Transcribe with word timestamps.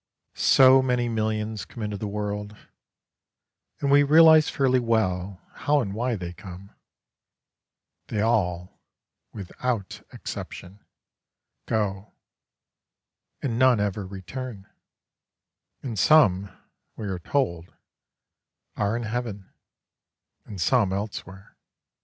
So 0.33 0.81
many 0.81 1.07
millions 1.07 1.63
come 1.63 1.83
into 1.83 1.95
the 1.95 2.07
world, 2.07 2.57
and 3.79 3.91
we 3.91 4.01
realise 4.01 4.49
fairly 4.49 4.79
well 4.79 5.39
how 5.53 5.79
and 5.79 5.93
why 5.93 6.15
they 6.15 6.33
come; 6.33 6.71
they 8.07 8.19
all, 8.19 8.81
without 9.31 10.01
exception, 10.11 10.83
go, 11.67 12.15
and 13.43 13.59
none 13.59 13.79
ever 13.79 14.03
return, 14.07 14.65
and 15.83 15.99
some, 15.99 16.49
we 16.95 17.05
are 17.07 17.19
told, 17.19 17.71
are 18.75 18.95
in 18.97 19.03
heaven, 19.03 19.53
and 20.45 20.59
some 20.59 20.91
elsewhere. 20.91 21.55